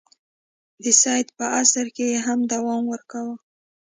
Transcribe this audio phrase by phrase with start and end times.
[0.81, 3.35] د سید په عصر کې یې هم دوام ورکاوه.